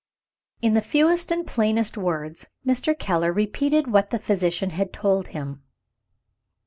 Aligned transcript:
In 0.63 0.73
the 0.73 0.81
fewest 0.81 1.31
and 1.31 1.45
plainest 1.45 1.95
words, 1.95 2.47
Mr. 2.65 2.97
Keller 2.97 3.31
repeated 3.31 3.85
what 3.85 4.09
the 4.09 4.17
physician 4.17 4.71
had 4.71 4.91
told 4.91 5.27
him. 5.27 5.61